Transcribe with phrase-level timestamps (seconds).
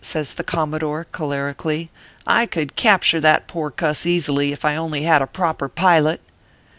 [0.03, 1.89] says the commodore, clioler ically,"
[2.41, 6.21] I could capture that poor cuss easily, if I only had a proper pilot."